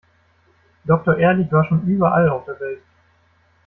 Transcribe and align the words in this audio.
Doktor 0.83 1.19
Ehrlich 1.19 1.51
war 1.51 1.63
schon 1.65 1.83
überall 1.85 2.27
auf 2.29 2.45
der 2.45 2.59
Welt. 2.59 2.81